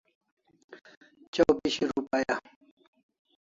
Chaw 1.33 1.51
bishi 1.57 1.83
rupaya 1.89 2.35